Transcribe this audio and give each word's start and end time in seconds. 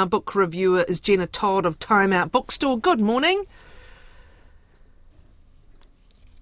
Our 0.00 0.06
book 0.06 0.34
reviewer 0.34 0.80
is 0.80 0.98
Jenna 0.98 1.26
Todd 1.26 1.66
of 1.66 1.78
Time 1.78 2.10
Out 2.10 2.32
Bookstore. 2.32 2.78
Good 2.78 3.02
morning. 3.02 3.44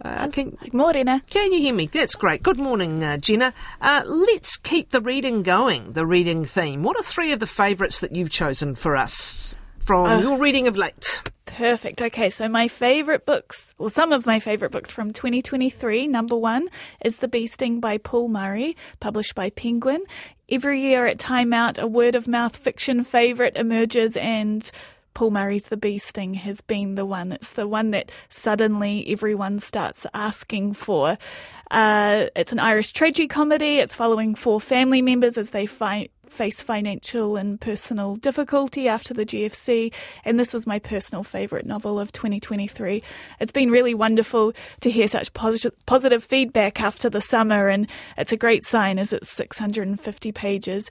Uh, 0.00 0.28
can, 0.28 0.56
Morena. 0.72 1.20
Can 1.28 1.52
you 1.52 1.58
hear 1.58 1.74
me? 1.74 1.88
That's 1.88 2.14
great. 2.14 2.44
Good 2.44 2.60
morning, 2.60 3.02
uh, 3.02 3.16
Jenna. 3.16 3.52
Uh, 3.80 4.04
let's 4.06 4.56
keep 4.56 4.90
the 4.90 5.00
reading 5.00 5.42
going, 5.42 5.94
the 5.94 6.06
reading 6.06 6.44
theme. 6.44 6.84
What 6.84 6.96
are 6.96 7.02
three 7.02 7.32
of 7.32 7.40
the 7.40 7.46
favourites 7.48 7.98
that 7.98 8.14
you've 8.14 8.30
chosen 8.30 8.76
for 8.76 8.96
us 8.96 9.56
from 9.80 10.06
uh, 10.06 10.20
your 10.20 10.38
reading 10.38 10.68
of 10.68 10.76
late? 10.76 11.20
Perfect. 11.56 12.00
Okay, 12.00 12.30
so 12.30 12.48
my 12.48 12.68
favourite 12.68 13.26
books, 13.26 13.74
well, 13.76 13.90
some 13.90 14.12
of 14.12 14.24
my 14.24 14.40
favourite 14.40 14.70
books 14.70 14.90
from 14.90 15.12
2023. 15.12 16.06
Number 16.06 16.36
one 16.36 16.68
is 17.04 17.18
The 17.18 17.28
Bee 17.28 17.46
Sting 17.46 17.80
by 17.80 17.98
Paul 17.98 18.28
Murray, 18.28 18.76
published 19.00 19.34
by 19.34 19.50
Penguin. 19.50 20.04
Every 20.48 20.80
year 20.80 21.06
at 21.06 21.18
Time 21.18 21.52
Out, 21.52 21.78
a 21.78 21.86
word 21.86 22.14
of 22.14 22.28
mouth 22.28 22.56
fiction 22.56 23.04
favourite 23.04 23.56
emerges 23.56 24.16
and 24.16 24.70
Paul 25.12 25.32
Murray's 25.32 25.68
The 25.68 25.76
Bee 25.76 25.98
Sting 25.98 26.34
has 26.34 26.60
been 26.60 26.94
the 26.94 27.04
one. 27.04 27.32
It's 27.32 27.50
the 27.50 27.66
one 27.66 27.90
that 27.90 28.12
suddenly 28.28 29.04
everyone 29.08 29.58
starts 29.58 30.06
asking 30.14 30.74
for. 30.74 31.18
Uh, 31.70 32.26
it's 32.36 32.52
an 32.52 32.60
Irish 32.60 32.92
tragedy 32.92 33.28
comedy. 33.28 33.78
It's 33.78 33.94
following 33.94 34.34
four 34.34 34.60
family 34.60 35.02
members 35.02 35.36
as 35.36 35.50
they 35.50 35.66
fight 35.66 36.10
face 36.30 36.62
financial 36.62 37.36
and 37.36 37.60
personal 37.60 38.16
difficulty 38.16 38.88
after 38.88 39.12
the 39.12 39.26
GFC, 39.26 39.92
and 40.24 40.38
this 40.38 40.54
was 40.54 40.66
my 40.66 40.78
personal 40.78 41.24
favourite 41.24 41.66
novel 41.66 42.00
of 42.00 42.12
2023. 42.12 43.02
It's 43.40 43.52
been 43.52 43.70
really 43.70 43.94
wonderful 43.94 44.52
to 44.80 44.90
hear 44.90 45.08
such 45.08 45.32
positive, 45.34 45.74
positive 45.86 46.24
feedback 46.24 46.80
after 46.80 47.10
the 47.10 47.20
summer, 47.20 47.68
and 47.68 47.86
it's 48.16 48.32
a 48.32 48.36
great 48.36 48.64
sign 48.64 48.98
as 48.98 49.12
it's 49.12 49.28
650 49.30 50.32
pages. 50.32 50.90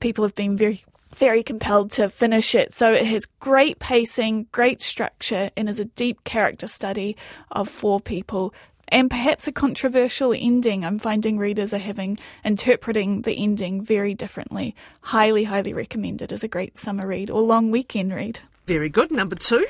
People 0.00 0.24
have 0.24 0.34
been 0.34 0.56
very 0.56 0.84
very 1.14 1.42
compelled 1.42 1.90
to 1.92 2.08
finish 2.08 2.54
it. 2.54 2.72
So 2.72 2.92
it 2.92 3.06
has 3.06 3.26
great 3.40 3.78
pacing, 3.78 4.46
great 4.52 4.80
structure, 4.80 5.50
and 5.56 5.68
is 5.68 5.78
a 5.78 5.84
deep 5.84 6.24
character 6.24 6.66
study 6.66 7.16
of 7.50 7.68
four 7.68 8.00
people. 8.00 8.54
And 8.88 9.10
perhaps 9.10 9.46
a 9.46 9.52
controversial 9.52 10.34
ending. 10.36 10.84
I'm 10.84 10.98
finding 10.98 11.38
readers 11.38 11.72
are 11.72 11.78
having 11.78 12.18
interpreting 12.44 13.22
the 13.22 13.34
ending 13.34 13.80
very 13.80 14.14
differently. 14.14 14.74
Highly, 15.00 15.44
highly 15.44 15.72
recommended 15.72 16.32
as 16.32 16.42
a 16.42 16.48
great 16.48 16.76
summer 16.76 17.06
read 17.06 17.30
or 17.30 17.40
long 17.40 17.70
weekend 17.70 18.12
read. 18.12 18.40
Very 18.66 18.88
good. 18.88 19.10
Number 19.10 19.36
two. 19.36 19.66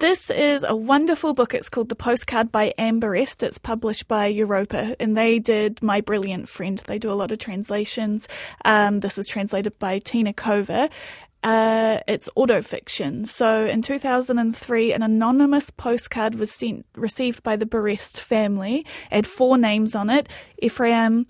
This 0.00 0.28
is 0.28 0.64
a 0.66 0.74
wonderful 0.74 1.34
book. 1.34 1.54
It's 1.54 1.68
called 1.68 1.88
The 1.88 1.94
Postcard 1.94 2.50
by 2.50 2.74
Anne 2.76 3.00
Berest. 3.00 3.44
It's 3.44 3.58
published 3.58 4.08
by 4.08 4.26
Europa, 4.26 4.96
and 4.98 5.16
they 5.16 5.38
did 5.38 5.80
My 5.82 6.00
Brilliant 6.00 6.48
Friend. 6.48 6.82
They 6.86 6.98
do 6.98 7.12
a 7.12 7.14
lot 7.14 7.30
of 7.30 7.38
translations. 7.38 8.26
Um, 8.64 9.00
this 9.00 9.18
is 9.18 9.28
translated 9.28 9.78
by 9.78 10.00
Tina 10.00 10.32
Kover. 10.32 10.90
Uh, 11.44 12.00
it's 12.08 12.30
autofiction. 12.38 13.26
So 13.26 13.66
in 13.66 13.82
2003, 13.82 14.92
an 14.94 15.02
anonymous 15.02 15.70
postcard 15.70 16.36
was 16.36 16.50
sent, 16.50 16.86
received 16.96 17.42
by 17.42 17.54
the 17.54 17.66
Berest 17.66 18.18
family. 18.18 18.78
It 19.10 19.14
had 19.14 19.26
four 19.26 19.58
names 19.58 19.94
on 19.94 20.08
it: 20.08 20.26
Ephraim, 20.62 21.26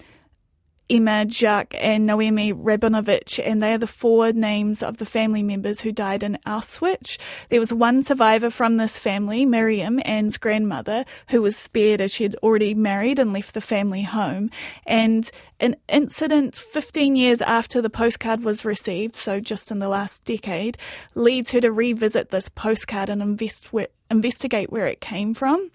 Emma, 0.90 1.26
Jacques, 1.28 1.74
and 1.78 2.06
Noemi 2.06 2.52
Rabinovitch, 2.52 3.40
and 3.44 3.62
they 3.62 3.72
are 3.72 3.78
the 3.78 3.86
four 3.86 4.32
names 4.32 4.82
of 4.82 4.98
the 4.98 5.06
family 5.06 5.42
members 5.42 5.80
who 5.80 5.92
died 5.92 6.22
in 6.22 6.38
Auschwitz. 6.46 7.18
There 7.48 7.60
was 7.60 7.72
one 7.72 8.02
survivor 8.02 8.50
from 8.50 8.76
this 8.76 8.98
family, 8.98 9.46
Miriam, 9.46 10.00
Anne's 10.04 10.38
grandmother, 10.38 11.04
who 11.30 11.40
was 11.40 11.56
spared 11.56 12.00
as 12.00 12.12
she 12.12 12.24
had 12.24 12.36
already 12.42 12.74
married 12.74 13.18
and 13.18 13.32
left 13.32 13.54
the 13.54 13.60
family 13.60 14.02
home. 14.02 14.50
And 14.86 15.30
an 15.60 15.76
incident 15.88 16.56
15 16.56 17.16
years 17.16 17.40
after 17.40 17.80
the 17.80 17.90
postcard 17.90 18.44
was 18.44 18.64
received, 18.64 19.16
so 19.16 19.40
just 19.40 19.70
in 19.70 19.78
the 19.78 19.88
last 19.88 20.24
decade, 20.24 20.76
leads 21.14 21.52
her 21.52 21.60
to 21.60 21.72
revisit 21.72 22.30
this 22.30 22.48
postcard 22.48 23.08
and 23.08 23.22
invest 23.22 23.70
investigate 24.10 24.70
where 24.70 24.86
it 24.86 25.00
came 25.00 25.34
from. 25.34 25.70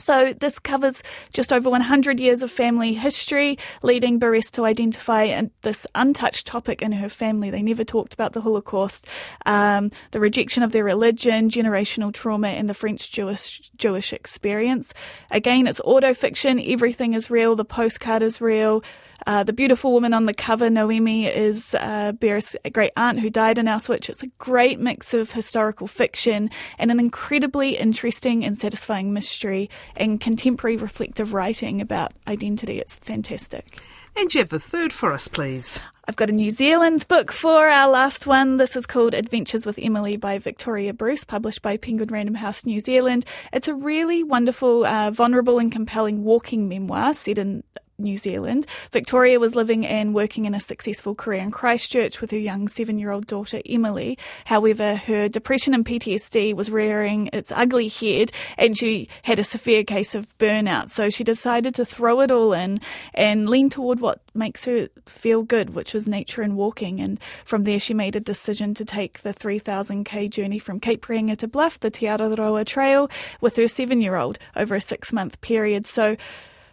So 0.00 0.32
this 0.32 0.58
covers 0.58 1.02
just 1.32 1.52
over 1.52 1.70
100 1.70 2.18
years 2.18 2.42
of 2.42 2.50
family 2.50 2.94
history, 2.94 3.58
leading 3.82 4.18
Berest 4.18 4.52
to 4.52 4.64
identify 4.64 5.42
this 5.62 5.86
untouched 5.94 6.46
topic 6.46 6.82
in 6.82 6.92
her 6.92 7.08
family. 7.08 7.50
They 7.50 7.62
never 7.62 7.84
talked 7.84 8.14
about 8.14 8.32
the 8.32 8.40
Holocaust, 8.40 9.06
um, 9.46 9.90
the 10.10 10.20
rejection 10.20 10.62
of 10.62 10.72
their 10.72 10.84
religion, 10.84 11.48
generational 11.48 12.12
trauma, 12.12 12.48
and 12.48 12.68
the 12.68 12.74
French 12.74 13.12
Jewish 13.12 13.70
Jewish 13.76 14.12
experience. 14.12 14.94
Again, 15.30 15.66
it's 15.66 15.80
auto 15.84 16.14
fiction. 16.14 16.60
Everything 16.60 17.14
is 17.14 17.30
real. 17.30 17.56
The 17.56 17.64
postcard 17.64 18.22
is 18.22 18.40
real. 18.40 18.82
Uh, 19.26 19.42
the 19.42 19.52
beautiful 19.52 19.92
woman 19.92 20.14
on 20.14 20.26
the 20.26 20.34
cover, 20.34 20.70
Noemi, 20.70 21.26
is 21.26 21.74
uh, 21.78 22.12
Berest's 22.12 22.56
great 22.72 22.92
aunt 22.96 23.20
who 23.20 23.30
died 23.30 23.58
in 23.58 23.66
Auschwitz. 23.66 24.08
It's 24.08 24.22
a 24.22 24.28
great 24.38 24.78
mix 24.78 25.14
of 25.14 25.32
historical 25.32 25.86
fiction 25.86 26.50
and 26.78 26.90
an 26.90 27.00
incredibly 27.00 27.76
interesting 27.76 28.44
and 28.44 28.56
satisfying 28.56 29.12
mystery 29.12 29.70
and 29.96 30.20
contemporary 30.20 30.76
reflective 30.76 31.32
writing 31.32 31.80
about 31.80 32.12
identity. 32.26 32.78
It's 32.78 32.94
fantastic. 32.96 33.78
And 34.16 34.32
you 34.34 34.40
have 34.40 34.48
the 34.48 34.58
third 34.58 34.92
for 34.92 35.12
us, 35.12 35.28
please. 35.28 35.80
I've 36.06 36.16
got 36.16 36.28
a 36.28 36.32
New 36.32 36.50
Zealand 36.50 37.06
book 37.06 37.30
for 37.30 37.68
our 37.68 37.88
last 37.88 38.26
one. 38.26 38.56
This 38.56 38.74
is 38.74 38.84
called 38.84 39.14
Adventures 39.14 39.64
with 39.64 39.78
Emily 39.80 40.16
by 40.16 40.38
Victoria 40.38 40.92
Bruce, 40.92 41.22
published 41.22 41.62
by 41.62 41.76
Penguin 41.76 42.08
Random 42.08 42.34
House 42.34 42.66
New 42.66 42.80
Zealand. 42.80 43.24
It's 43.52 43.68
a 43.68 43.74
really 43.74 44.24
wonderful, 44.24 44.84
uh, 44.84 45.12
vulnerable, 45.12 45.60
and 45.60 45.70
compelling 45.70 46.24
walking 46.24 46.68
memoir 46.68 47.14
set 47.14 47.38
in 47.38 47.62
New 48.00 48.16
Zealand. 48.16 48.66
Victoria 48.92 49.38
was 49.38 49.54
living 49.54 49.86
and 49.86 50.14
working 50.14 50.44
in 50.44 50.54
a 50.54 50.60
successful 50.60 51.14
career 51.14 51.40
in 51.40 51.50
Christchurch 51.50 52.20
with 52.20 52.30
her 52.30 52.38
young 52.38 52.68
seven 52.68 52.98
year 52.98 53.10
old 53.10 53.26
daughter 53.26 53.60
Emily. 53.66 54.18
However, 54.46 54.96
her 54.96 55.28
depression 55.28 55.74
and 55.74 55.84
PTSD 55.84 56.54
was 56.54 56.70
rearing 56.70 57.28
its 57.32 57.52
ugly 57.52 57.88
head 57.88 58.32
and 58.56 58.76
she 58.76 59.08
had 59.22 59.38
a 59.38 59.44
severe 59.44 59.84
case 59.84 60.14
of 60.14 60.36
burnout. 60.38 60.90
So 60.90 61.10
she 61.10 61.24
decided 61.24 61.74
to 61.76 61.84
throw 61.84 62.20
it 62.20 62.30
all 62.30 62.52
in 62.52 62.78
and 63.14 63.48
lean 63.48 63.70
toward 63.70 64.00
what 64.00 64.20
makes 64.34 64.64
her 64.64 64.88
feel 65.06 65.42
good, 65.42 65.74
which 65.74 65.94
was 65.94 66.08
nature 66.08 66.42
and 66.42 66.56
walking. 66.56 67.00
And 67.00 67.20
from 67.44 67.64
there, 67.64 67.80
she 67.80 67.94
made 67.94 68.16
a 68.16 68.20
decision 68.20 68.74
to 68.74 68.84
take 68.84 69.22
the 69.22 69.34
3,000k 69.34 70.30
journey 70.30 70.58
from 70.58 70.80
Cape 70.80 71.06
Reinga 71.06 71.36
to 71.38 71.48
Bluff, 71.48 71.80
the 71.80 71.90
Te 71.90 72.06
Araroa 72.06 72.64
Trail, 72.64 73.10
with 73.40 73.56
her 73.56 73.68
seven 73.68 74.00
year 74.00 74.16
old 74.16 74.38
over 74.56 74.74
a 74.74 74.80
six 74.80 75.12
month 75.12 75.40
period. 75.40 75.86
So 75.86 76.16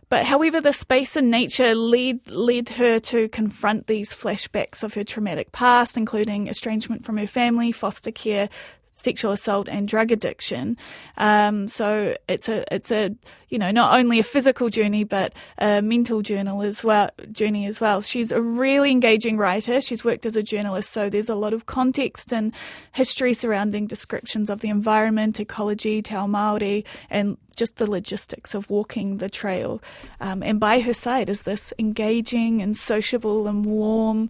but 0.10 0.26
however, 0.26 0.62
the 0.62 0.72
space 0.72 1.16
and 1.16 1.30
nature 1.30 1.76
led, 1.76 2.30
led 2.30 2.70
her 2.70 3.00
to 3.00 3.28
confront 3.30 3.88
these 3.88 4.14
flashbacks 4.14 4.84
of 4.84 4.94
her 4.94 5.04
traumatic 5.04 5.52
past, 5.52 5.98
including 5.98 6.48
estrangement 6.48 7.06
from 7.06 7.18
her 7.18 7.28
family, 7.28 7.72
foster 7.72 8.12
care, 8.12 8.50
sexual 8.98 9.32
assault 9.32 9.70
and 9.70 9.88
drug 9.88 10.12
addiction. 10.12 10.76
Um, 11.18 11.68
so 11.68 12.16
it's 12.28 12.50
a 12.50 12.66
it's 12.74 12.92
a 12.92 13.16
you 13.50 13.60
know 13.60 13.72
not 13.72 13.98
only 13.98 14.20
a 14.20 14.24
physical 14.24 14.70
journey 14.70 15.04
but 15.04 15.34
a 15.60 15.82
mental 15.82 16.22
journal 16.22 16.64
as 16.64 16.84
well 16.84 17.10
journey 17.32 17.68
as 17.68 17.80
well. 17.80 18.02
She's 18.02 18.32
a 18.32 18.42
really 18.42 18.92
engaging 18.92 19.38
writer. 19.38 19.80
She's 19.82 20.04
worked 20.04 20.26
as 20.26 20.36
a 20.36 20.44
journalist, 20.44 20.92
so 20.92 21.10
there's 21.10 21.30
a 21.30 21.36
lot 21.36 21.54
of 21.54 21.68
context 21.68 22.34
and 22.34 22.54
history 22.92 23.34
surrounding 23.34 23.86
descriptions 23.86 24.50
of 24.50 24.62
the 24.62 24.70
environment, 24.70 25.40
ecology, 25.40 26.02
Te 26.02 26.16
Māori, 26.16 26.84
and 27.10 27.38
just 27.56 27.78
the 27.78 27.90
logistics 27.90 28.54
of 28.54 28.70
walking 28.70 29.18
the 29.18 29.30
trail. 29.30 29.82
Um, 30.20 30.42
and 30.42 30.60
by 30.60 30.80
her 30.82 30.94
side 30.94 31.30
is 31.30 31.44
this 31.44 31.72
engaging 31.78 32.62
and 32.62 32.76
sociable 32.76 33.48
and 33.48 33.66
warm 33.66 34.30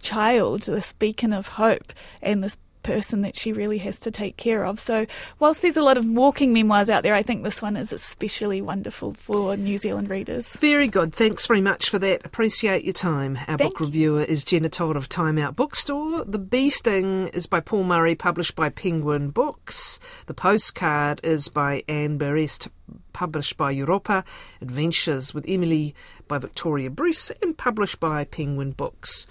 child, 0.00 0.62
this 0.62 0.92
beacon 0.92 1.32
of 1.32 1.48
hope, 1.48 1.92
and 2.20 2.44
this 2.44 2.58
person 2.84 3.22
that 3.22 3.34
she 3.34 3.52
really 3.52 3.78
has 3.78 3.98
to 4.00 4.12
take 4.12 4.36
care 4.36 4.64
of. 4.64 4.78
So, 4.78 5.06
whilst 5.40 5.62
there's 5.62 5.76
a 5.76 5.82
lot 5.82 5.98
of 5.98 6.06
walking 6.06 6.52
memoirs 6.52 6.88
out 6.88 7.02
there, 7.02 7.14
I 7.14 7.24
think 7.24 7.42
this 7.42 7.60
one 7.60 7.76
is 7.76 7.92
especially 7.92 8.62
wonderful 8.62 9.12
for 9.12 9.56
New 9.56 9.78
Zealand 9.78 10.08
readers. 10.08 10.52
Very 10.58 10.86
good. 10.86 11.12
Thanks 11.12 11.46
very 11.46 11.60
much 11.60 11.90
for 11.90 11.98
that. 11.98 12.24
Appreciate 12.24 12.84
your 12.84 12.92
time. 12.92 13.36
Our 13.48 13.58
Thank 13.58 13.72
book 13.72 13.80
reviewer 13.80 14.22
is 14.22 14.44
Jenna 14.44 14.68
Todd 14.68 14.96
of 14.96 15.08
Time 15.08 15.38
Out 15.38 15.56
Bookstore. 15.56 16.24
The 16.24 16.38
Bee 16.38 16.70
Sting 16.70 17.28
is 17.28 17.46
by 17.46 17.58
Paul 17.60 17.84
Murray, 17.84 18.14
published 18.14 18.54
by 18.54 18.68
Penguin 18.68 19.30
Books. 19.30 19.98
The 20.26 20.34
postcard 20.34 21.20
is 21.24 21.48
by 21.48 21.82
Anne 21.88 22.18
Berest, 22.18 22.68
published 23.12 23.56
by 23.56 23.70
Europa. 23.70 24.24
Adventures 24.60 25.32
with 25.32 25.44
Emily 25.48 25.94
by 26.28 26.38
Victoria 26.38 26.90
Bruce, 26.90 27.30
and 27.42 27.56
published 27.56 27.98
by 27.98 28.24
Penguin 28.24 28.72
Books. 28.72 29.26